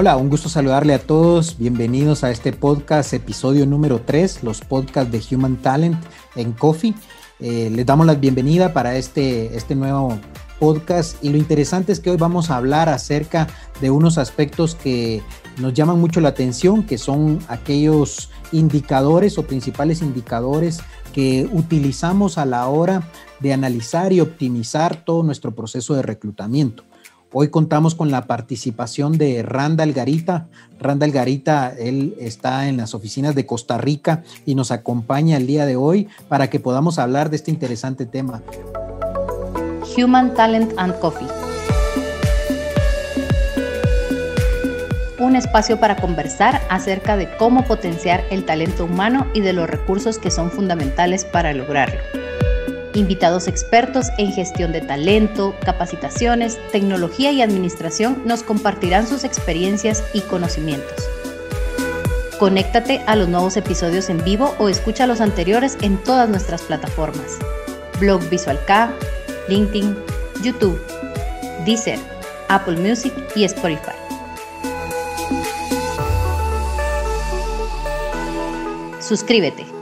[0.00, 1.58] Hola, un gusto saludarle a todos.
[1.58, 6.02] Bienvenidos a este podcast, episodio número 3, los podcasts de Human Talent
[6.36, 6.94] en Coffee.
[7.38, 10.18] Eh, les damos la bienvenida para este, este nuevo
[10.58, 13.46] podcast y lo interesante es que hoy vamos a hablar acerca
[13.82, 15.20] de unos aspectos que
[15.58, 20.80] nos llaman mucho la atención, que son aquellos indicadores o principales indicadores
[21.12, 23.02] que utilizamos a la hora
[23.40, 26.84] de analizar y optimizar todo nuestro proceso de reclutamiento.
[27.32, 30.48] Hoy contamos con la participación de Randall Garita.
[30.80, 35.64] Randall Garita, él está en las oficinas de Costa Rica y nos acompaña el día
[35.64, 38.42] de hoy para que podamos hablar de este interesante tema.
[39.96, 41.28] Human Talent and Coffee.
[45.20, 50.18] Un espacio para conversar acerca de cómo potenciar el talento humano y de los recursos
[50.18, 52.19] que son fundamentales para lograrlo.
[52.94, 60.22] Invitados expertos en gestión de talento, capacitaciones, tecnología y administración nos compartirán sus experiencias y
[60.22, 61.08] conocimientos.
[62.40, 67.38] Conéctate a los nuevos episodios en vivo o escucha los anteriores en todas nuestras plataformas.
[68.00, 68.90] Blog Visual K,
[69.48, 69.96] LinkedIn,
[70.42, 70.80] YouTube,
[71.64, 71.98] Deezer,
[72.48, 73.92] Apple Music y Spotify.
[79.00, 79.79] Suscríbete.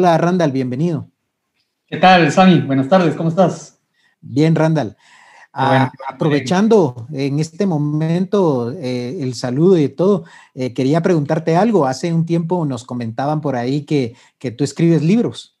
[0.00, 1.10] Hola Randall, bienvenido.
[1.86, 2.60] ¿Qué tal, Sami?
[2.60, 3.82] Buenas tardes, ¿cómo estás?
[4.22, 4.96] Bien, Randall.
[5.52, 11.86] Ah, aprovechando en este momento eh, el saludo y todo, eh, quería preguntarte algo.
[11.86, 15.58] Hace un tiempo nos comentaban por ahí que, que tú escribes libros.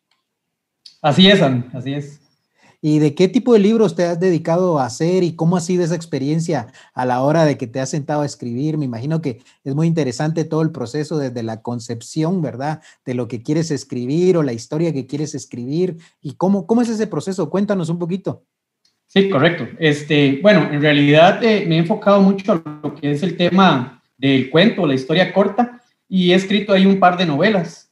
[1.02, 2.22] Así es, así es.
[2.82, 5.84] ¿Y de qué tipo de libros te has dedicado a hacer y cómo ha sido
[5.84, 8.78] esa experiencia a la hora de que te has sentado a escribir?
[8.78, 12.80] Me imagino que es muy interesante todo el proceso desde la concepción, ¿verdad?
[13.04, 15.98] De lo que quieres escribir o la historia que quieres escribir.
[16.22, 17.50] ¿Y cómo, cómo es ese proceso?
[17.50, 18.44] Cuéntanos un poquito.
[19.06, 19.66] Sí, correcto.
[19.78, 24.02] Este, bueno, en realidad eh, me he enfocado mucho a lo que es el tema
[24.16, 27.89] del cuento, la historia corta, y he escrito ahí un par de novelas.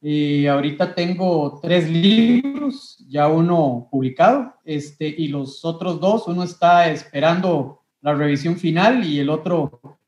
[0.00, 6.88] Y ahorita tengo tres libros, ya uno publicado, este, y los otros dos, uno está
[6.90, 9.98] esperando la revisión final y el otro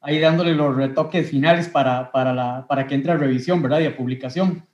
[0.00, 3.80] ahí dándole los retoques finales para, para, la, para que entre a revisión, ¿verdad?
[3.80, 4.64] Y a publicación.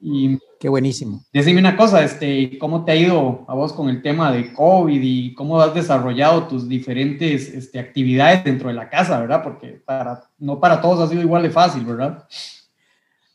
[0.00, 1.22] Y Qué buenísimo.
[1.32, 5.00] Decime una cosa, este, ¿cómo te ha ido a vos con el tema de COVID
[5.00, 9.42] y cómo has desarrollado tus diferentes este, actividades dentro de la casa, ¿verdad?
[9.44, 12.24] Porque para, no para todos ha sido igual de fácil, ¿verdad?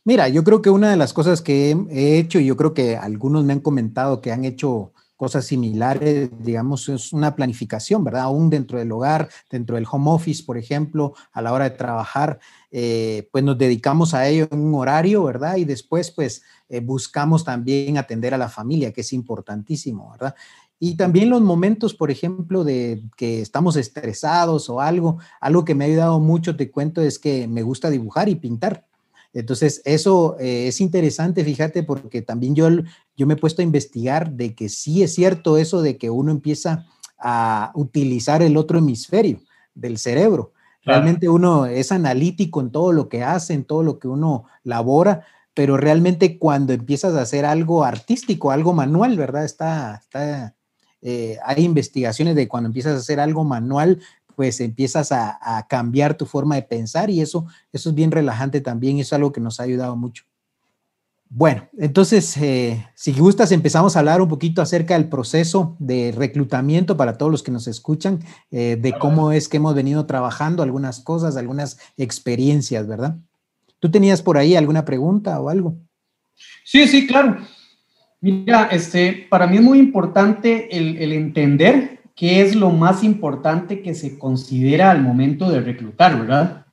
[0.05, 2.97] Mira, yo creo que una de las cosas que he hecho, y yo creo que
[2.97, 8.23] algunos me han comentado que han hecho cosas similares, digamos, es una planificación, ¿verdad?
[8.23, 12.39] Aún dentro del hogar, dentro del home office, por ejemplo, a la hora de trabajar,
[12.71, 15.55] eh, pues nos dedicamos a ello en un horario, ¿verdad?
[15.55, 20.35] Y después, pues, eh, buscamos también atender a la familia, que es importantísimo, ¿verdad?
[20.79, 25.85] Y también los momentos, por ejemplo, de que estamos estresados o algo, algo que me
[25.85, 28.85] ha ayudado mucho, te cuento, es que me gusta dibujar y pintar.
[29.33, 32.69] Entonces, eso eh, es interesante, fíjate, porque también yo,
[33.17, 36.31] yo me he puesto a investigar de que sí es cierto eso de que uno
[36.31, 36.85] empieza
[37.17, 39.41] a utilizar el otro hemisferio
[39.73, 40.53] del cerebro.
[40.85, 45.25] Realmente uno es analítico en todo lo que hace, en todo lo que uno labora,
[45.53, 49.45] pero realmente cuando empiezas a hacer algo artístico, algo manual, ¿verdad?
[49.45, 50.55] Está, está
[51.05, 54.01] eh, hay investigaciones de cuando empiezas a hacer algo manual,
[54.35, 58.99] pues empiezas a, cambiar tu forma de pensar y eso, eso es bien relajante también,
[58.99, 60.23] es algo que nos ha ayudado mucho.
[61.29, 66.95] Bueno, entonces, eh, si gustas, empezamos a hablar un poquito acerca del proceso de reclutamiento
[66.95, 68.19] para todos los que nos escuchan,
[68.51, 73.17] eh, de cómo es que hemos venido trabajando algunas cosas, algunas experiencias, ¿verdad?
[73.79, 75.75] ¿Tú tenías por ahí alguna pregunta o algo?
[76.63, 77.37] Sí, sí, claro.
[78.21, 83.95] Mira, este, para mí es muy importante el entender qué es lo más importante que
[83.95, 86.65] se considera al momento de reclutar, ¿verdad?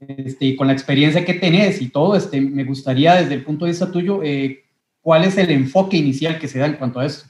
[0.00, 3.72] Este, con la experiencia que tenés y todo, este, me gustaría desde el punto de
[3.72, 4.64] vista tuyo, eh,
[5.00, 7.26] ¿cuál es el enfoque inicial que se da en cuanto a esto?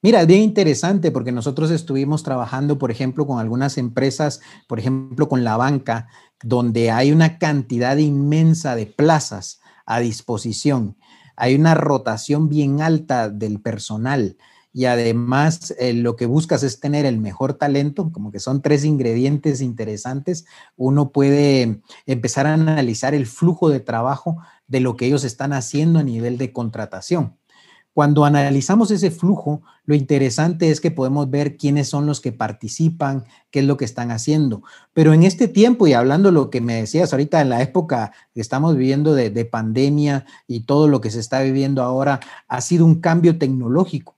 [0.00, 5.28] Mira, es bien interesante porque nosotros estuvimos trabajando, por ejemplo, con algunas empresas, por ejemplo,
[5.28, 6.06] con la banca,
[6.40, 10.96] donde hay una cantidad inmensa de plazas a disposición.
[11.34, 14.36] Hay una rotación bien alta del personal
[14.78, 18.84] y además eh, lo que buscas es tener el mejor talento, como que son tres
[18.84, 20.46] ingredientes interesantes,
[20.76, 24.36] uno puede empezar a analizar el flujo de trabajo
[24.68, 27.34] de lo que ellos están haciendo a nivel de contratación.
[27.92, 33.24] Cuando analizamos ese flujo, lo interesante es que podemos ver quiénes son los que participan,
[33.50, 34.62] qué es lo que están haciendo.
[34.92, 38.40] Pero en este tiempo, y hablando lo que me decías ahorita, en la época que
[38.40, 42.84] estamos viviendo de, de pandemia y todo lo que se está viviendo ahora, ha sido
[42.84, 44.17] un cambio tecnológico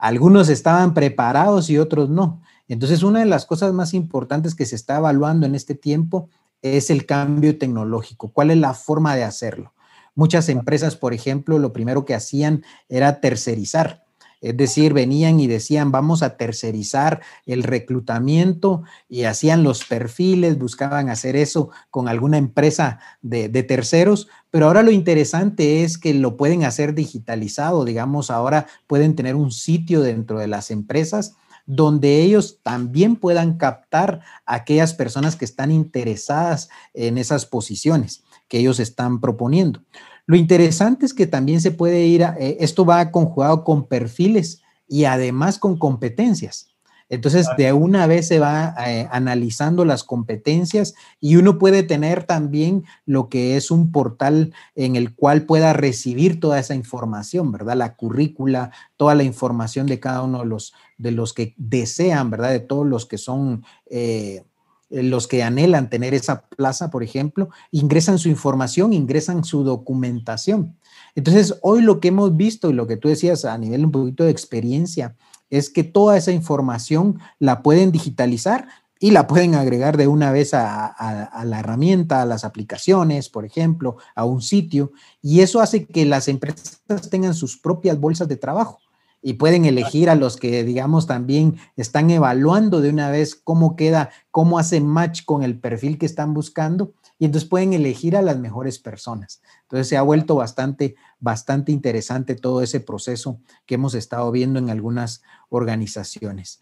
[0.00, 2.40] Algunos estaban preparados y otros no.
[2.68, 6.30] Entonces, una de las cosas más importantes que se está evaluando en este tiempo
[6.62, 8.32] es el cambio tecnológico.
[8.32, 9.74] ¿Cuál es la forma de hacerlo?
[10.14, 14.04] Muchas empresas, por ejemplo, lo primero que hacían era tercerizar.
[14.40, 21.10] Es decir, venían y decían, vamos a tercerizar el reclutamiento y hacían los perfiles, buscaban
[21.10, 26.64] hacer eso con alguna empresa de, terceros, pero ahora lo interesante es que lo pueden
[26.64, 33.16] hacer digitalizado, digamos, ahora pueden tener un sitio dentro de las empresas donde ellos también
[33.16, 39.80] puedan captar a aquellas personas que están interesadas en esas posiciones que ellos están proponiendo.
[40.30, 44.62] Lo interesante es que también se puede ir, a, eh, esto va conjugado con perfiles
[44.86, 46.68] y además con competencias.
[47.08, 52.84] Entonces, de una vez se va eh, analizando las competencias y uno puede tener también
[53.06, 57.74] lo que es un portal en el cual pueda recibir toda esa información, ¿verdad?
[57.74, 62.50] La currícula, toda la información de cada uno de los, de los que desean, ¿verdad?
[62.50, 64.44] De todos los que son eh,
[64.90, 70.76] los que anhelan tener esa plaza, por ejemplo, ingresan su información, ingresan su documentación.
[71.14, 74.24] Entonces, hoy lo que hemos visto y lo que tú decías a nivel un poquito
[74.24, 75.16] de experiencia
[75.48, 80.52] es que toda esa información la pueden digitalizar y la pueden agregar de una vez
[80.52, 84.92] a, a, la herramienta, a las aplicaciones, por ejemplo, a un sitio,
[85.22, 88.78] y eso hace que las empresas tengan sus propias bolsas de trabajo
[89.22, 94.10] y pueden elegir a los que, digamos, también están evaluando de una vez cómo queda,
[94.30, 98.38] cómo hace match con el perfil que están buscando y entonces pueden elegir a las
[98.38, 99.42] mejores personas.
[99.62, 104.70] Entonces se ha vuelto bastante, bastante interesante todo ese proceso que hemos estado viendo en
[104.70, 106.60] algunas organizaciones.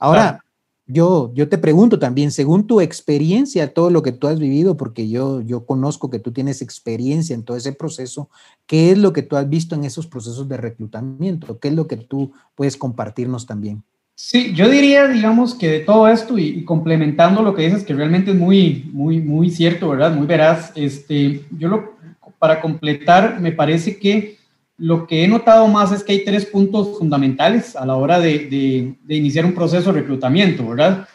[0.00, 0.44] Ahora,
[0.86, 5.08] yo, yo te pregunto también, según tu experiencia, todo lo que tú has vivido, porque
[5.08, 8.28] yo, yo conozco que tú tienes experiencia en todo ese proceso,
[8.66, 11.58] ¿qué es lo que tú has visto en esos procesos de reclutamiento?
[11.58, 13.82] ¿Qué es lo que tú puedes compartirnos también?
[14.14, 18.30] Sí, yo diría, digamos, que de todo esto y, complementando lo que dices, que realmente
[18.30, 20.14] es muy, muy, muy cierto, ¿verdad?
[20.14, 20.70] Muy veraz.
[20.76, 21.94] Este, yo lo,
[22.38, 24.38] para completar, me parece que
[24.76, 28.96] lo que he notado más es que hay tres puntos fundamentales a la hora de,
[29.08, 31.08] iniciar un proceso de reclutamiento, ¿verdad?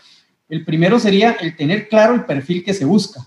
[0.48, 3.26] El primero sería el tener claro el perfil que se busca.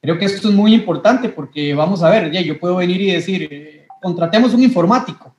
[0.00, 3.12] Creo que esto es muy importante porque vamos a ver, ya yo puedo venir y
[3.12, 5.34] decir, eh, contratemos un informático,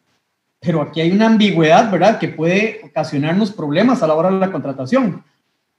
[0.60, 2.18] pero aquí hay una ambigüedad, ¿verdad?
[2.18, 5.24] Que puede ocasionarnos problemas a la hora de la contratación.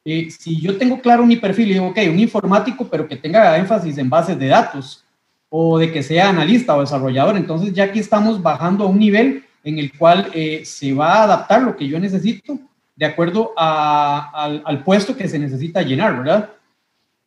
[0.04, 3.56] Eh, si yo tengo claro mi perfil y digo, ok, un informático, pero que tenga
[3.56, 5.05] énfasis en bases de datos,
[5.48, 7.36] o de que sea analista o desarrollador.
[7.36, 11.22] Entonces ya aquí estamos bajando a un nivel en el cual eh, se va a
[11.24, 12.58] adaptar lo que yo necesito
[12.94, 16.50] de acuerdo al, puesto que se necesita llenar, ¿verdad?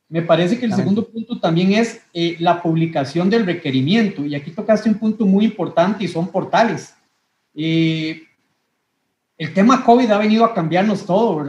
[0.08, 4.26] Me parece que el segundo punto también es eh, la publicación del requerimiento.
[4.26, 6.96] Y aquí tocaste un punto muy importante y son portales.
[7.54, 8.24] Eh,
[9.38, 11.46] el tema COVID ha venido a cambiarnos todo,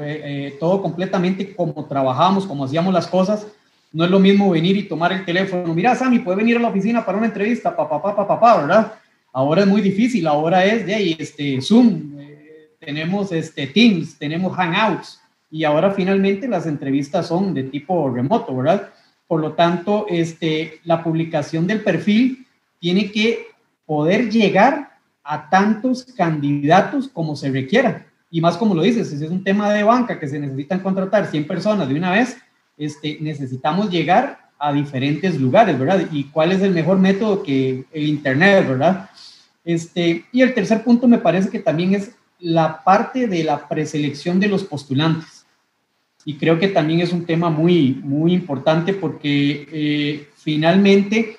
[0.59, 3.47] todo completamente como trabajamos, como hacíamos las cosas.
[3.93, 5.75] No es lo mismo venir y tomar el teléfono.
[5.75, 8.93] Mira, Sammy, puede venir a la oficina para una entrevista, papá, papá, papá, ¿verdad?
[9.33, 14.57] Ahora es muy difícil, ahora es de ahí, este, Zoom, eh, tenemos este, Teams, tenemos
[14.57, 15.21] Hangouts,
[15.51, 18.91] y ahora finalmente las entrevistas son de tipo remoto, ¿verdad?
[19.27, 22.47] Por lo tanto, este, la publicación del perfil
[22.79, 23.47] tiene que
[23.87, 28.07] poder llegar a tantos candidatos como se requiera.
[28.31, 31.27] Y más como lo dices, si es un tema de banca que se necesitan contratar
[31.27, 32.37] 100 personas de una vez,
[32.77, 36.07] este, necesitamos llegar a diferentes lugares, ¿verdad?
[36.13, 39.11] Y cuál es el mejor método que el Internet, ¿verdad?
[39.65, 44.41] Este, y el tercer punto me parece que también es la parte de la preselección
[44.41, 45.47] de los postulantes.
[46.25, 51.39] Y creo que también es un tema muy, muy importante porque eh, finalmente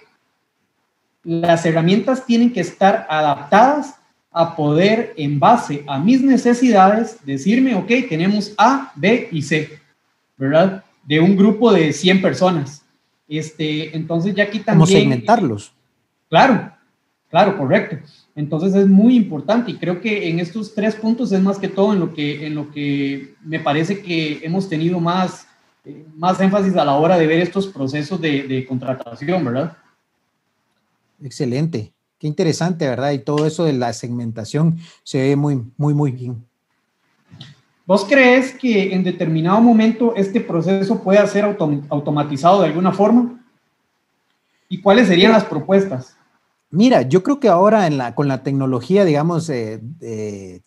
[1.23, 3.95] las herramientas tienen que estar adaptadas
[4.31, 9.77] a poder, en base a mis necesidades, decirme, ok, tenemos A, B y C,
[10.37, 10.83] ¿verdad?
[11.03, 12.85] De un grupo de 100 personas.
[13.27, 14.79] Este, entonces ya aquí también...
[14.79, 15.73] ¿Cómo segmentarlos?
[16.29, 16.71] Claro,
[17.29, 17.97] claro, correcto.
[18.35, 21.93] Entonces es muy importante y creo que en estos tres puntos es más que todo
[21.93, 25.47] en lo que, en lo que me parece que hemos tenido más,
[25.83, 29.77] eh, más énfasis a la hora de ver estos procesos de, de contratación, ¿verdad?
[31.23, 33.11] Excelente, qué interesante, ¿verdad?
[33.11, 36.43] Y todo eso de la segmentación se ve muy, muy, muy bien.
[37.91, 43.43] ¿Vos crees que en determinado momento este proceso pueda ser automatizado de alguna forma?
[44.69, 46.15] ¿Y cuáles serían las propuestas?
[46.69, 49.81] Mira, yo creo que ahora con la tecnología, digamos, eh,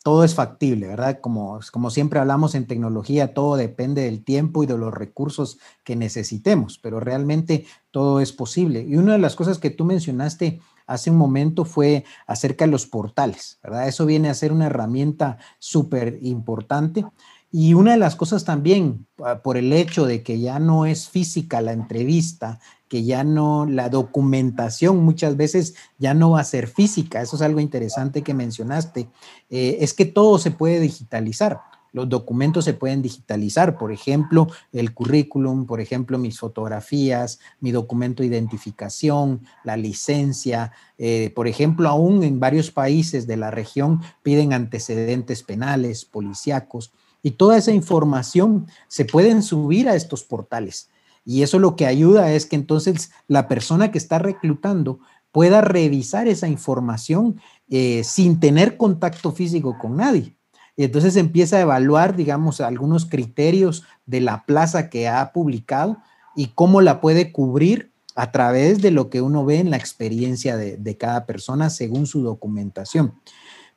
[0.02, 1.20] todo es factible, ¿verdad?
[1.22, 5.96] Como, como siempre hablamos en tecnología, todo depende del tiempo y de los recursos que
[5.96, 8.84] necesitemos, pero realmente todo es posible.
[8.86, 12.86] Y una de las cosas que tú mencionaste hace un momento fue acerca de los
[12.86, 13.88] portales, ¿verdad?
[13.88, 17.04] Eso viene a ser una herramienta súper importante.
[17.50, 21.08] Y una de las cosas también, ah, por el hecho de que ya no es
[21.08, 26.66] física la entrevista, que ya no, la documentación muchas veces ya no va a ser
[26.66, 29.08] física, eso es algo interesante que mencionaste,
[29.50, 31.60] eh, es que todo se puede digitalizar
[31.94, 38.22] los documentos se pueden digitalizar, por ejemplo, el currículum, por ejemplo, mis fotografías, mi documento
[38.22, 44.52] de identificación, la licencia, eh, por ejemplo, aún en varios países de la región piden
[44.52, 50.90] antecedentes penales, policíacos, y toda esa información se pueden subir a estos portales.
[51.24, 54.98] Y eso lo que ayuda es que entonces la persona que está reclutando
[55.30, 60.36] pueda revisar esa información eh, sin tener contacto físico con nadie.
[60.76, 65.98] Y entonces empieza a evaluar, digamos, algunos criterios de la plaza que ha publicado
[66.34, 70.56] y cómo la puede cubrir a través de lo que uno ve en la experiencia
[70.56, 73.14] de, cada persona según su documentación.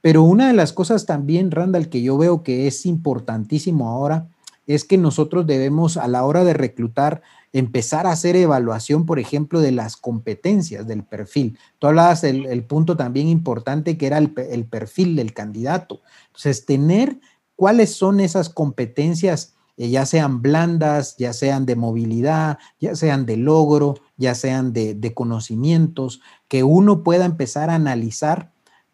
[0.01, 4.27] Pero una de las cosas también, Randall, que yo veo que es importantísimo ahora,
[4.67, 7.21] es que nosotros debemos a la hora de reclutar
[7.53, 11.57] empezar a hacer evaluación, por ejemplo, de las competencias del perfil.
[11.79, 16.01] Tú hablabas del el punto también importante que era el, perfil del candidato.
[16.27, 17.19] Entonces, tener
[17.55, 23.37] cuáles son esas competencias, eh, ya sean blandas, ya sean de movilidad, ya sean de
[23.37, 28.51] logro, ya sean de, de conocimientos, que uno pueda empezar a analizar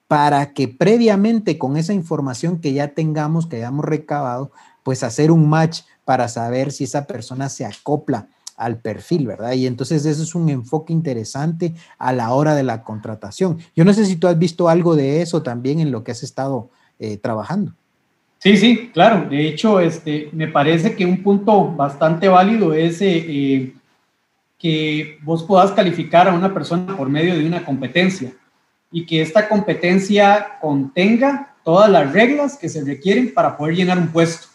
[0.08, 4.52] para que previamente con esa información que ya tengamos, que hayamos recabado,
[4.84, 8.28] pues hacer un match para saber si esa persona se acopla
[8.64, 9.54] al perfil, ¿verdad?
[9.54, 13.60] Y entonces eso es un enfoque interesante a la hora de la contratación.
[13.76, 16.24] Yo no sé si tú has visto algo de eso también en lo que has
[16.24, 17.74] estado eh, trabajando.
[18.40, 19.30] Sí, sí, claro.
[19.30, 23.74] De hecho, este, me parece que un punto bastante válido es eh, eh,
[24.58, 28.34] que vos puedas calificar a una persona por medio de una competencia
[28.92, 34.10] y que esta competencia contenga todas las reglas que se requieren para poder llenar un
[34.10, 34.48] puesto,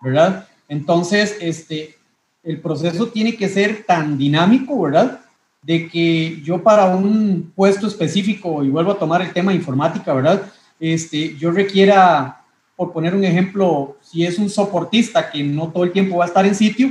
[0.00, 0.46] ¿verdad?
[0.68, 1.97] Entonces, este,
[2.42, 5.20] el proceso tiene que ser tan dinámico, ¿verdad?
[5.62, 10.42] De que yo para un puesto específico, y vuelvo a tomar el tema informática, ¿verdad?
[10.78, 12.42] Este, yo requiera,
[12.76, 16.28] por poner un ejemplo, si es un soportista que no todo el tiempo va a
[16.28, 16.90] estar en sitio,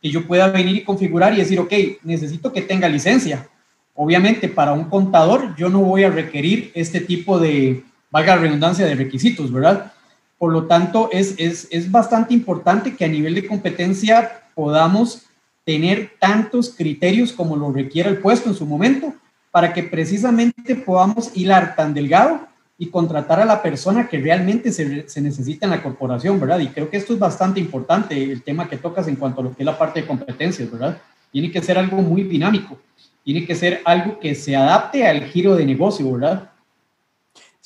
[0.00, 1.72] que yo pueda venir y configurar y decir, ok,
[2.04, 3.48] necesito que tenga licencia.
[3.94, 8.86] Obviamente, para un contador, yo no voy a requerir este tipo de, valga la redundancia,
[8.86, 9.92] de requisitos, ¿verdad?
[10.38, 15.26] Por lo tanto, es, es, es bastante importante que a nivel de competencia podamos
[15.64, 19.14] tener tantos criterios como lo requiera el puesto en su momento,
[19.50, 22.46] para que precisamente podamos hilar tan delgado
[22.78, 26.60] y contratar a la persona que realmente se, se, necesita en la corporación, ¿verdad?
[26.60, 29.56] Y creo que esto es bastante importante, el tema que tocas en cuanto a lo
[29.56, 30.98] que es la parte de competencias, ¿verdad?
[31.32, 32.78] Tiene que ser algo muy dinámico,
[33.24, 36.50] tiene que ser algo que se adapte al giro de negocio, ¿verdad?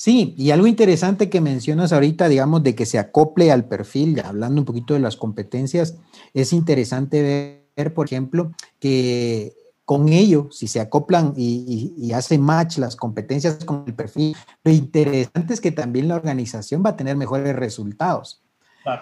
[0.00, 4.62] Sí, y algo interesante que mencionas ahorita, digamos, de que se acople al perfil, hablando
[4.62, 5.99] un poquito de las competencias,
[6.33, 9.52] es interesante ver, por ejemplo, que
[9.85, 14.73] con ello, si se acoplan y, y, hace match las competencias con el perfil, lo
[14.73, 18.40] interesante es que también la organización va a tener mejores resultados.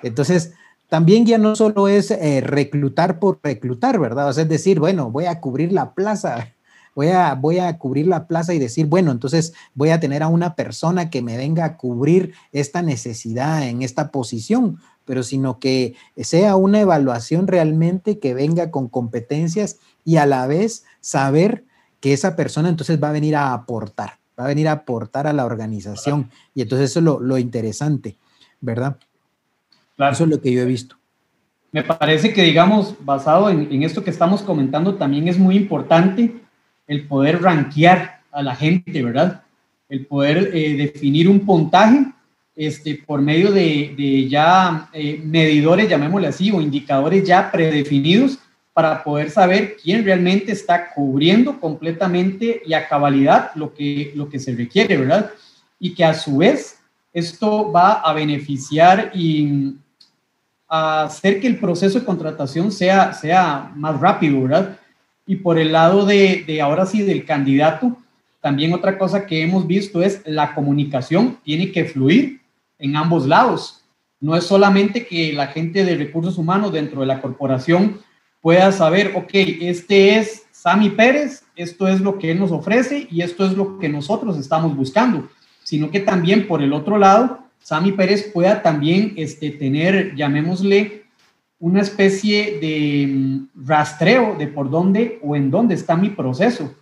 [0.03, 0.53] Entonces,
[0.89, 4.31] también ya no solo es eh, reclutar por reclutar, ¿verdad?
[4.31, 6.57] O sea, es decir, bueno, voy a cubrir la plaza
[6.99, 10.27] voy a, voy a cubrir la plaza y decir, bueno, entonces voy a tener a
[10.27, 15.95] una persona que me venga a cubrir esta necesidad en esta posición, pero sino que
[16.17, 21.63] sea una evaluación realmente que venga con competencias y a la vez saber
[22.01, 25.33] que esa persona entonces va a venir a aportar, va a venir a aportar a
[25.33, 26.29] la organización.
[26.53, 28.17] Y entonces eso es lo, interesante,
[28.61, 28.97] ¿verdad?
[29.99, 30.97] Eso es lo que yo he visto.
[31.71, 36.48] Me parece que, digamos, basado en, en, esto que estamos comentando, también es muy importante
[36.89, 39.43] el poder rankear a la gente, ¿verdad?
[39.89, 42.07] El poder eh, definir un puntaje
[42.57, 48.39] este, por medio de, ya eh, medidores, llamémosle así, o indicadores ya predefinidos
[48.73, 54.39] para poder saber quién realmente está cubriendo completamente y a cabalidad lo que, lo que
[54.39, 55.31] se requiere, ¿verdad?
[55.79, 56.79] Y que a su vez
[57.13, 59.75] esto va a beneficiar y
[60.69, 64.78] a hacer que el proceso de contratación sea, sea más rápido, ¿verdad?
[65.29, 67.99] Y por el lado de, ahora sí del candidato,
[68.41, 72.41] también otra cosa que hemos visto es la comunicación tiene que fluir
[72.79, 73.85] en ambos lados.
[74.21, 78.01] No es solamente que la gente de recursos humanos dentro de la corporación
[78.41, 79.31] pueda saber, ok,
[79.61, 83.79] este es Sami Pérez, esto es lo que él nos ofrece y esto es lo
[83.79, 85.29] que nosotros estamos buscando,
[85.63, 91.05] sino que también por el otro lado, Sami Pérez pueda también este, tener, llamémosle,
[91.61, 96.75] una especie de mm, rastreo de por dónde o en dónde está mi proceso.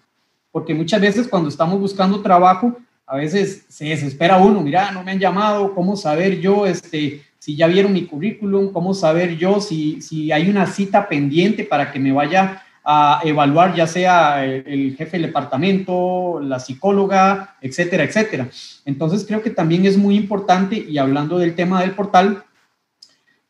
[0.53, 2.75] porque muchas veces cuando estamos buscando trabajo,
[3.07, 7.57] a veces se desespera uno, mira, no me han llamado, ¿cómo saber yo este, si
[7.57, 8.73] ya vieron mi currículum?
[8.73, 13.75] ¿Cómo saber yo si, si hay una cita pendiente para que me vaya a evaluar
[13.75, 18.49] ya sea el, jefe del departamento, la psicóloga, etcétera, etcétera.
[18.85, 22.45] Entonces creo que también es muy importante, y hablando del tema del portal,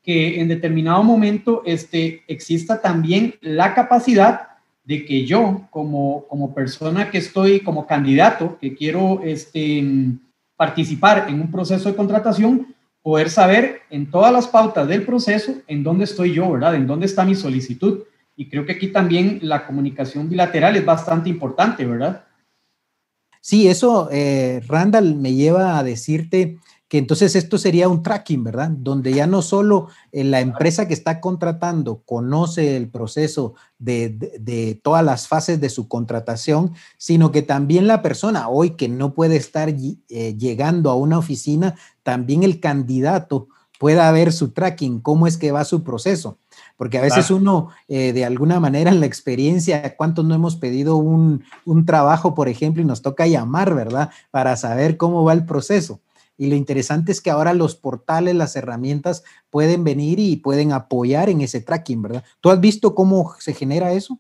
[0.07, 4.43] que en determinado momento este, exista también la capacidad
[4.85, 9.85] de que yo, como, como persona que estoy, como candidato, que quiero este,
[10.57, 12.73] participar en un proceso de contratación,
[13.03, 16.77] poder saber en todas las pautas del proceso en dónde estoy yo, ¿verdad?
[16.77, 18.05] En dónde está mi solicitud
[18.37, 22.25] y creo que aquí también la comunicación bilateral es bastante importante, ¿verdad?
[23.41, 28.71] Sí, eso, eh, Randall, me lleva a decirte que entonces esto sería un tracking, ¿verdad?
[28.71, 35.05] Donde ya no solo eh, la empresa que está contratando conoce el proceso de, todas
[35.05, 39.69] las fases de su contratación, sino que también la persona hoy que no puede estar
[39.69, 45.53] eh, llegando a una oficina, también el candidato pueda ver su tracking, cómo es que
[45.53, 46.39] va su proceso.
[46.77, 50.97] Porque a veces uno, eh, de alguna manera, en la experiencia, ¿cuántos no hemos pedido
[50.97, 51.43] un,
[51.85, 54.11] trabajo, por ejemplo, y nos toca llamar, ¿verdad?
[54.31, 56.01] Para saber cómo va el proceso.
[56.39, 61.29] Y lo interesante es que ahora los portales, las herramientas pueden venir y pueden apoyar
[61.29, 62.25] en ese tracking, ¿verdad?
[62.41, 64.19] ¿Tú has visto cómo se genera eso?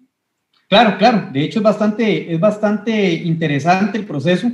[0.68, 1.28] Claro, claro.
[1.32, 4.50] De hecho, es bastante, es bastante interesante el proceso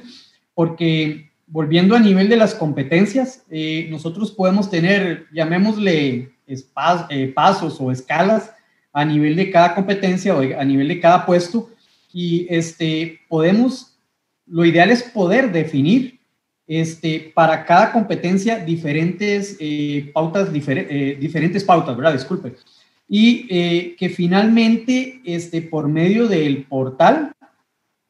[0.55, 7.93] porque volviendo a nivel de las competencias, eh, nosotros podemos tener, llamémosle eh, pasos o
[7.93, 8.53] escalas
[8.93, 11.71] a nivel de cada competencia o a nivel de cada puesto
[12.13, 13.99] y este, podemos,
[14.47, 16.21] lo ideal es poder definir
[16.67, 22.13] este, para cada competencia diferentes eh, pautas, eh, diferentes pautas, ¿verdad?
[22.13, 22.55] Disculpe.
[23.09, 27.33] Y que finalmente, este, por medio del portal,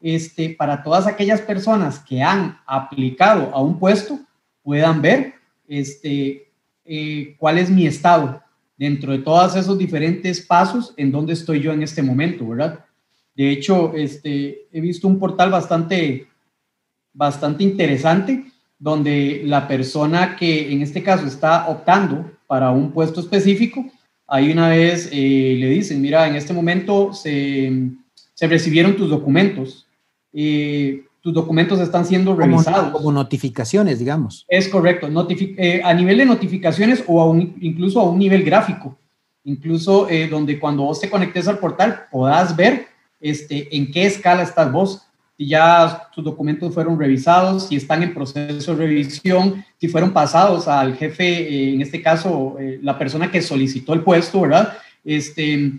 [0.01, 4.21] este, para todas aquellas personas que han aplicado a un puesto,
[4.63, 5.35] puedan ver
[5.67, 6.53] este,
[6.85, 8.43] eh, cuál es mi estado
[8.77, 12.85] dentro de todos esos diferentes pasos en donde estoy yo en este momento, ¿verdad?
[13.35, 16.27] De hecho, este, he visto un portal bastante,
[17.13, 18.45] bastante interesante
[18.79, 23.85] donde la persona que en este caso está optando para un puesto específico,
[24.27, 27.91] ahí una vez eh, le dicen, mira, en este momento se,
[28.35, 29.87] se recibieron tus documentos.
[30.33, 32.91] Eh, tus documentos están siendo revisados.
[32.91, 34.45] Como, notificaciones, digamos.
[34.49, 35.09] Es correcto.
[35.39, 38.99] Eh, a nivel de notificaciones o incluso a un nivel gráfico.
[39.45, 42.87] Incluso eh, donde cuando vos te conectes al portal podás ver
[43.21, 45.03] este, en qué escala estás vos.
[45.37, 50.69] Si ya tus documentos fueron revisados, si están en proceso de revisión, si fueron pasados
[50.69, 54.77] al jefe, eh, en este caso, la persona que solicitó el puesto, ¿verdad?
[55.05, 55.73] Este,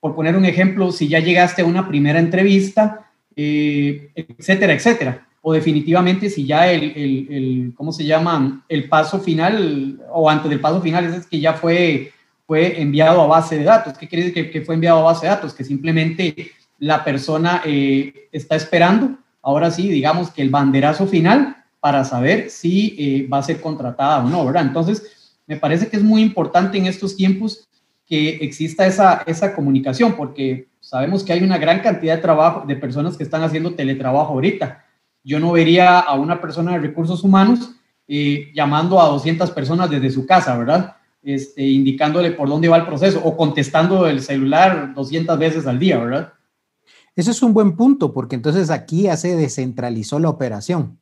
[0.00, 3.04] por poner un ejemplo, si ya llegaste a una primera entrevista,
[3.36, 5.26] eh, etcétera, etcétera.
[5.42, 8.64] O definitivamente si ya el, el, ¿cómo se llama?
[8.68, 12.12] El paso final o antes del paso final es que ya fue,
[12.46, 13.98] fue enviado a base de datos.
[13.98, 15.52] ¿Qué quiere decir que, fue enviado a base de datos?
[15.52, 22.04] Que simplemente la persona eh, está esperando, ahora sí, digamos que el banderazo final para
[22.04, 24.64] saber si eh, va a ser contratada o no, ¿verdad?
[24.66, 27.68] Entonces, me parece que es muy importante en estos tiempos
[28.06, 32.76] que exista esa, esa comunicación, porque sabemos que hay una gran cantidad de trabajo, de
[32.76, 34.84] personas que están haciendo teletrabajo ahorita.
[35.22, 37.74] Yo no vería a una persona de recursos humanos
[38.06, 40.96] eh, llamando a 200 personas desde su casa, ¿verdad?
[41.22, 45.98] Este, indicándole por dónde va el proceso o contestando el celular 200 veces al día,
[45.98, 46.34] ¿verdad?
[47.16, 50.98] Eso es un buen punto, porque entonces aquí ya se descentralizó la operación.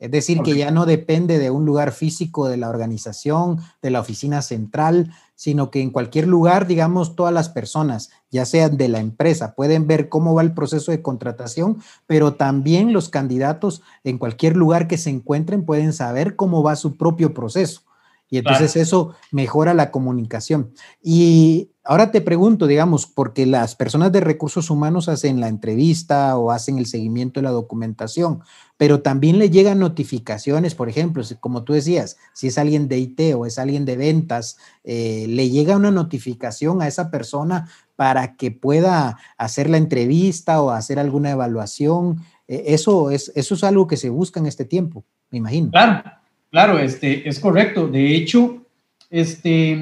[0.00, 4.00] Es decir, que ya no depende de un lugar físico de la organización, de la
[4.00, 9.00] oficina central, sino que en cualquier lugar, digamos, todas las personas, ya sean de la
[9.00, 14.56] empresa, pueden ver cómo va el proceso de contratación, pero también los candidatos en cualquier
[14.56, 17.82] lugar que se encuentren pueden saber cómo va su propio proceso.
[18.30, 20.72] Y entonces eso mejora la comunicación.
[21.02, 26.50] Y ahora te pregunto, digamos, porque las personas de recursos humanos hacen la entrevista o
[26.50, 28.40] hacen el seguimiento de la documentación,
[28.76, 33.20] pero también le llegan notificaciones, por ejemplo, como tú decías, si es alguien de IT
[33.36, 38.50] o es alguien de ventas, eh, le llega una notificación a esa persona para que
[38.50, 42.22] pueda hacer la entrevista o hacer alguna evaluación.
[42.48, 45.70] Eh, eso, es, eso es algo que se busca en este tiempo, me imagino.
[45.70, 46.02] Claro,
[46.50, 47.86] Claro, este, es correcto.
[47.86, 48.66] De hecho,
[49.08, 49.78] este,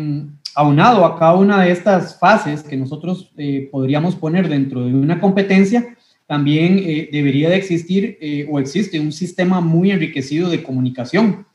[0.55, 5.21] aunado a cada una de estas fases que nosotros eh, podríamos poner dentro de una
[5.21, 11.47] competencia, también eh, debería de existir eh, o existe un sistema muy enriquecido de comunicación.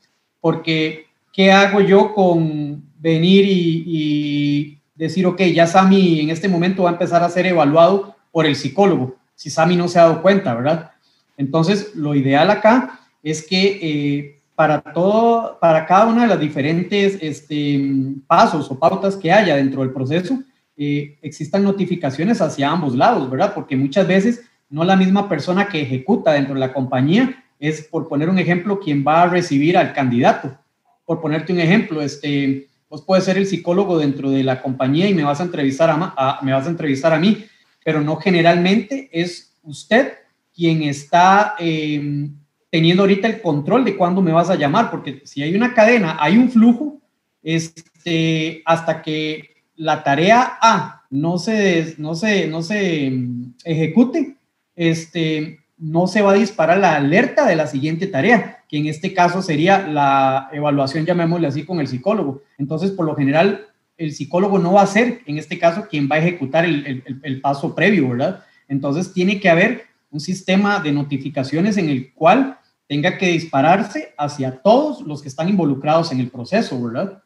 [0.41, 6.84] Porque, ¿qué hago yo con venir y, y decir, ok, ya Sami en este momento
[6.84, 9.17] va a empezar a ser evaluado por el psicólogo?
[9.36, 10.91] si Sami no se ha dado cuenta, ¿verdad?
[11.36, 17.82] Entonces, lo ideal acá es que para todo, para cada una de las diferentes este,
[18.26, 20.41] pasos o pautas que haya dentro del proceso,
[20.78, 23.54] eh, existan notificaciones hacia ambos lados, ¿verdad?
[23.54, 28.08] Porque muchas veces no la misma persona que ejecuta dentro de la compañía es, por
[28.08, 30.58] poner un ejemplo, quien va a recibir al candidato.
[31.04, 35.13] Por ponerte un ejemplo, este, vos puedes ser el psicólogo dentro de la compañía y
[35.13, 37.45] me vas a entrevistar a, mí,
[37.84, 40.13] pero no generalmente es usted
[40.56, 42.30] quien está eh,
[42.73, 46.17] teniendo ahorita el control de cuándo me vas a llamar, porque si hay una cadena,
[46.19, 46.99] hay un flujo,
[47.43, 54.38] este, hasta que la tarea A no se, no se, no se mm, ejecute,
[54.75, 59.13] este, no se va a disparar la alerta de la siguiente tarea, que en este
[59.13, 62.41] caso sería la evaluación, llamémosle así, con el psicólogo.
[62.57, 66.15] Entonces, por lo general, el psicólogo no va a ser, en este caso, quien va
[66.15, 68.43] a ejecutar el, el, el paso previo, ¿verdad?
[68.67, 72.57] Entonces, tiene que haber un sistema de notificaciones en el cual
[72.93, 77.23] tenga que dispararse hacia todos los que están involucrados en el proceso, ¿verdad?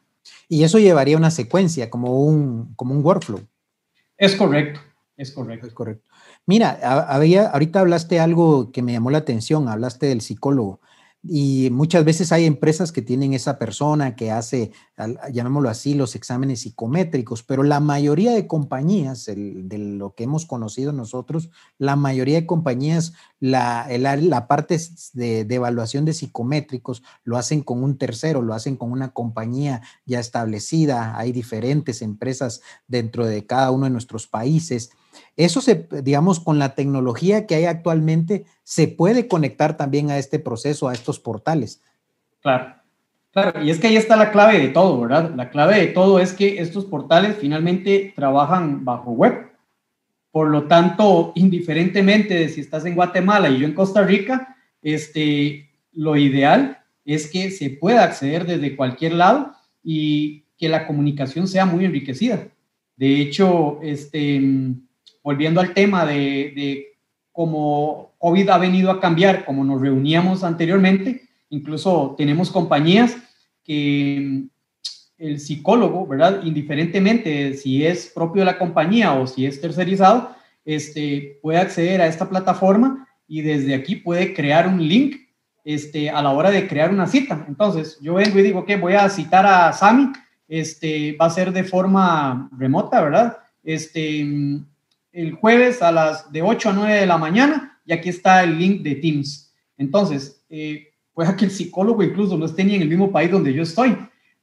[0.48, 3.46] Y eso llevaría una secuencia, como un, como un workflow.
[4.16, 4.80] Es correcto,
[5.18, 5.66] es correcto.
[5.66, 6.08] Es correcto.
[6.46, 6.70] Mira,
[7.10, 10.80] había, ahorita hablaste algo que me llamó la atención, hablaste del psicólogo.
[11.22, 14.70] Y muchas veces hay empresas que tienen esa persona que hace,
[15.32, 20.92] llamémoslo así, los exámenes psicométricos, pero la mayoría de compañías, de lo que hemos conocido
[20.92, 24.78] nosotros, la mayoría de compañías, la, la parte
[25.14, 29.82] de, de, evaluación de psicométricos lo hacen con un tercero, lo hacen con una compañía
[30.06, 31.18] ya establecida.
[31.18, 34.90] Hay diferentes empresas dentro de cada uno de nuestros países.
[35.36, 40.38] Eso se, digamos, con la tecnología que hay actualmente, se puede conectar también a este
[40.38, 41.80] proceso, a estos portales.
[42.40, 42.74] Claro,
[43.32, 45.32] claro, y es que ahí está la clave de todo, ¿verdad?
[45.36, 49.48] La clave de todo es que estos portales finalmente trabajan bajo web.
[50.30, 55.70] Por lo tanto, indiferentemente de si estás en Guatemala y yo en Costa Rica, este,
[55.92, 61.64] lo ideal es que se pueda acceder desde cualquier lado y que la comunicación sea
[61.64, 62.48] muy enriquecida.
[62.96, 64.42] De hecho, este,
[65.28, 66.86] volviendo al tema de,
[67.32, 73.14] cómo COVID ha venido a cambiar, como nos reuníamos anteriormente, incluso tenemos compañías
[73.62, 74.48] que mm,
[75.18, 76.40] el psicólogo, ¿verdad?
[76.44, 82.06] Indiferentemente si es propio de la compañía o si es tercerizado, este, puede acceder a
[82.06, 85.16] esta plataforma y desde aquí puede crear un link
[85.62, 87.44] este, a la hora de crear una cita.
[87.46, 90.10] Entonces, yo vengo y digo que voy a citar a Sami,
[90.48, 93.36] este, va a ser de forma remota, ¿verdad?
[93.62, 94.64] Este, mm,
[95.12, 98.58] el jueves a las de 8 a 9 de la mañana y aquí está el
[98.58, 99.54] link de Teams.
[99.76, 103.52] Entonces, eh, puede que el psicólogo incluso no esté ni en el mismo país donde
[103.52, 103.96] yo estoy,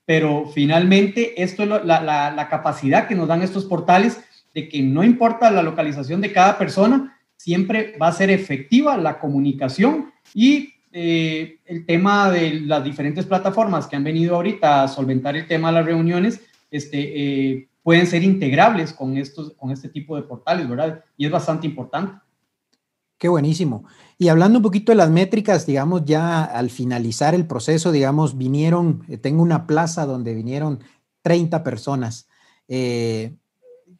[0.06, 4.19] pero finalmente esto es la, la, capacidad que nos dan estos portales
[4.54, 9.19] de que no importa la localización de cada persona, siempre va a ser efectiva la
[9.19, 15.36] comunicación y eh, el tema de las diferentes plataformas que han venido ahorita a solventar
[15.36, 20.15] el tema de las reuniones, este, eh, pueden ser integrables con, estos, con este tipo
[20.15, 21.04] de portales, ¿verdad?
[21.17, 22.13] Y es bastante importante.
[23.19, 23.86] Qué buenísimo.
[24.17, 29.04] Y hablando un poquito de las métricas, digamos, ya al finalizar el proceso, digamos, vinieron,
[29.08, 30.80] eh, tengo una plaza donde vinieron
[31.21, 32.28] 30 personas.
[32.67, 33.36] Eh,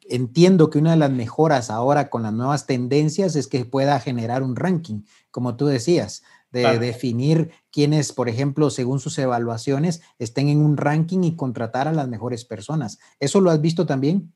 [0.08, 4.42] entiendo que una de las mejoras ahora con las nuevas tendencias es que pueda generar
[4.42, 6.24] un ranking, como tú decías
[6.62, 11.92] de definir quiénes, por ejemplo, según sus evaluaciones, estén en un ranking y contratar a
[11.92, 12.98] las mejores personas.
[13.20, 14.32] ¿Eso lo has visto también?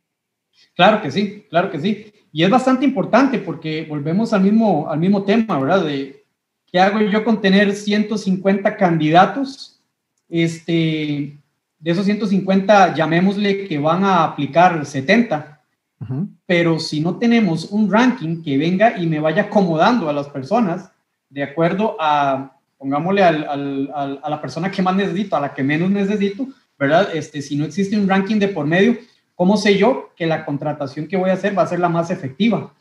[0.74, 2.12] Claro que sí, claro que sí.
[2.32, 5.84] Y es bastante importante porque volvemos al mismo, al mismo tema, ¿verdad?
[5.84, 6.24] De
[6.70, 9.80] qué hago yo con tener 150 candidatos,
[10.28, 11.38] este,
[11.78, 15.56] de esos 150, llamémosle que van a aplicar 70.
[16.46, 20.90] Pero si no tenemos un ranking que venga y me vaya acomodando a las personas,
[21.30, 26.46] de acuerdo a, pongámosle a la persona que más necesito, a la que menos necesito,
[26.78, 27.08] ¿verdad?
[27.14, 28.98] Este, si no existe un ranking de por medio,
[29.34, 32.10] ¿cómo sé yo que la contratación que voy a hacer va a ser la más
[32.10, 32.74] efectiva?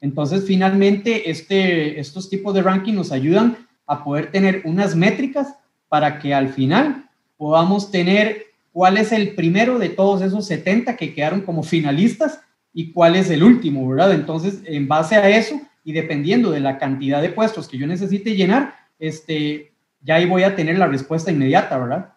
[0.00, 5.54] Entonces, finalmente, este, estos tipos de ranking nos ayudan a poder tener unas métricas
[5.88, 11.14] para que al final podamos tener cuál es el primero de todos esos 70 que
[11.14, 12.40] quedaron como finalistas
[12.72, 14.12] y cuál es el último, ¿verdad?
[14.12, 18.34] Entonces, en base a eso, y dependiendo de la cantidad de puestos que yo necesite
[18.34, 22.14] llenar, este, ya ahí voy a tener la respuesta inmediata, ¿verdad?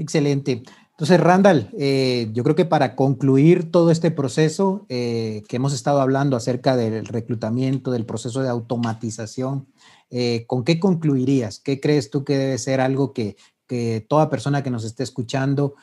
[0.00, 0.62] excelente.
[0.92, 6.00] Entonces, Randall, eh, yo creo que para concluir todo este proceso eh, que hemos estado
[6.00, 9.66] hablando acerca del reclutamiento, del proceso de automatización,
[10.10, 11.58] eh, ¿con qué concluirías?
[11.58, 15.74] ¿Qué crees tú que debe ser algo que, que toda persona que nos esté escuchando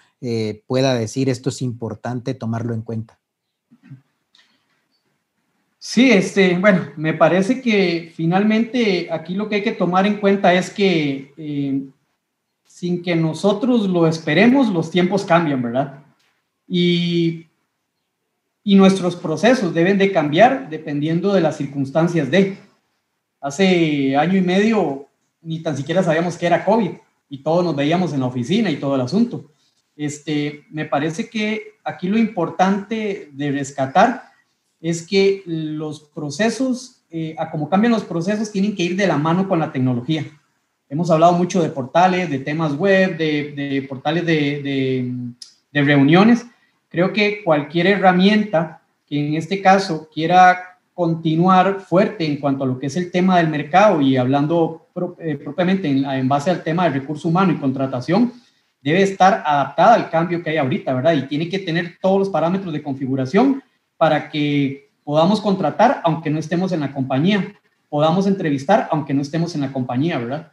[0.65, 3.19] pueda decir esto es importante tomarlo en cuenta?
[5.89, 10.53] Sí, este, bueno, me parece que finalmente aquí lo que hay que tomar en cuenta
[10.53, 11.81] es que eh,
[12.65, 16.03] sin que nosotros lo esperemos, los tiempos cambian, ¿verdad?
[16.67, 17.47] Y,
[18.65, 22.57] y nuestros procesos deben de cambiar dependiendo de las circunstancias de.
[23.39, 25.07] Hace año y medio
[25.41, 26.91] ni tan siquiera sabíamos que era COVID
[27.29, 29.51] y todos nos veíamos en la oficina y todo el asunto.
[29.95, 34.27] Este, me parece que aquí lo importante de rescatar
[34.79, 39.17] es que los procesos, eh, a como cambian los procesos, tienen que ir de la
[39.17, 40.25] mano con la tecnología.
[40.89, 45.11] Hemos hablado mucho de portales, de temas web, de, portales de,
[45.71, 46.45] de, reuniones.
[46.89, 52.79] Creo que cualquier herramienta que en este caso quiera continuar fuerte en cuanto a lo
[52.79, 54.87] que es el tema del mercado y hablando
[55.19, 58.33] eh, propiamente en, en, base al tema del recurso humano y contratación,
[58.81, 61.13] debe estar adaptada al cambio que hay ahorita, ¿verdad?
[61.13, 63.61] Y tiene que tener todos los parámetros de configuración
[63.97, 67.53] para que podamos contratar aunque no estemos en la compañía,
[67.89, 70.51] podamos entrevistar aunque no estemos en la compañía, ¿verdad?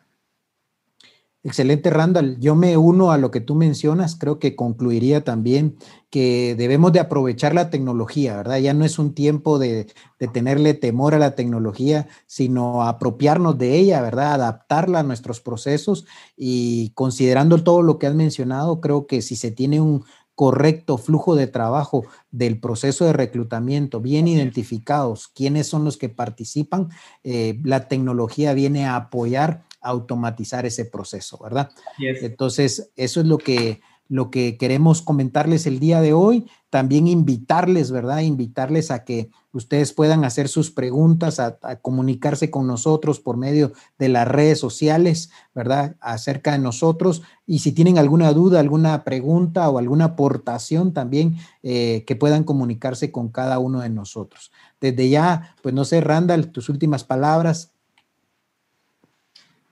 [1.46, 2.40] Excelente, Randall.
[2.40, 4.16] Yo me uno a lo que tú mencionas.
[4.16, 5.76] Creo que concluiría también
[6.08, 8.58] que debemos de aprovechar la tecnología, ¿verdad?
[8.60, 13.76] Ya no es un tiempo de, de, tenerle temor a la tecnología, sino apropiarnos de
[13.76, 14.32] ella, ¿verdad?
[14.32, 19.50] Adaptarla a nuestros procesos y considerando todo lo que has mencionado, creo que si se
[19.50, 25.96] tiene un, correcto flujo de trabajo del proceso de reclutamiento, bien identificados quiénes son los
[25.96, 26.88] que participan,
[27.22, 31.70] eh, la tecnología viene a apoyar, a automatizar ese proceso, ¿verdad?
[31.98, 36.46] Entonces, eso es lo que lo que queremos comentarles el día de hoy.
[36.70, 38.20] También invitarles, ¿verdad?
[38.20, 44.08] Invitarles a que ustedes puedan hacer sus preguntas, a, comunicarse con nosotros por medio de
[44.08, 45.96] las redes sociales, ¿verdad?
[46.00, 47.22] Acerca de nosotros.
[47.46, 53.12] Y si tienen alguna duda, alguna pregunta o alguna aportación también, eh, que puedan comunicarse
[53.12, 54.50] con cada uno de nosotros.
[54.80, 57.72] Desde ya, pues no sé, Randall, tus últimas palabras.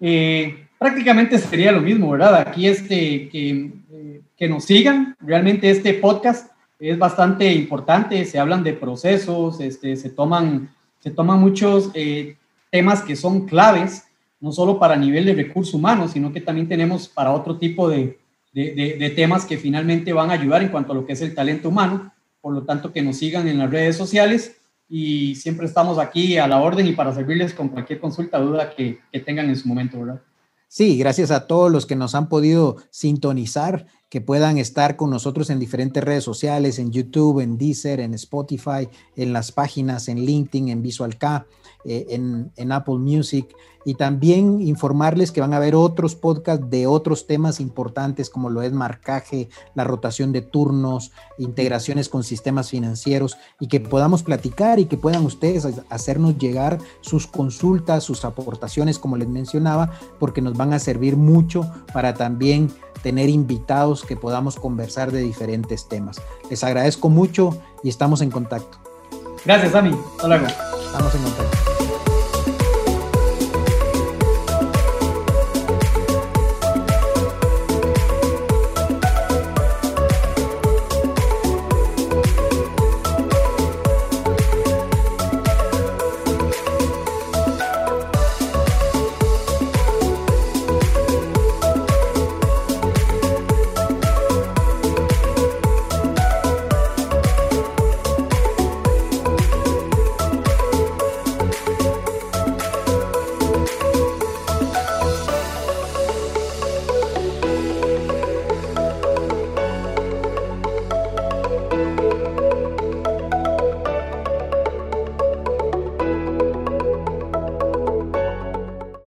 [0.00, 2.36] Eh, prácticamente sería lo mismo, ¿verdad?
[2.36, 3.70] Aquí este, que
[4.42, 5.14] que nos sigan.
[5.20, 6.50] Realmente este podcast
[6.80, 12.36] es bastante importante, se hablan de procesos, este, se, toman, se toman muchos eh,
[12.68, 14.02] temas que son claves,
[14.40, 18.18] no solo para nivel de recursos humanos, sino que también tenemos para otro tipo de,
[18.52, 21.36] de, de, temas que finalmente van a ayudar en cuanto a lo que es el
[21.36, 22.12] talento humano.
[22.40, 24.56] Por lo tanto, que nos sigan en las redes sociales
[24.88, 28.98] y siempre estamos aquí a la orden y para servirles con cualquier consulta, duda que,
[29.12, 30.20] que tengan en su momento, ¿verdad?
[30.66, 35.48] Sí, gracias a todos los que nos han podido sintonizar, que puedan estar con nosotros
[35.48, 40.68] en diferentes redes sociales, en YouTube, en Deezer, en Spotify, en las páginas, en LinkedIn,
[40.68, 41.46] en VisualK.
[41.84, 43.48] Eh, en, Apple Music
[43.84, 48.62] y también informarles que van a haber otros podcasts de otros temas importantes como lo
[48.62, 54.84] es marcaje, la rotación de turnos, integraciones con sistemas financieros y que podamos platicar y
[54.84, 60.72] que puedan ustedes hacernos llegar sus consultas, sus aportaciones, como les mencionaba, porque nos van
[60.72, 62.70] a servir mucho para también
[63.02, 66.20] tener invitados que podamos conversar de diferentes temas.
[66.50, 68.78] Les agradezco mucho y estamos en contacto.
[69.44, 69.96] Gracias, Ami.
[70.16, 70.46] Hasta luego.
[70.46, 71.71] Estamos en contacto.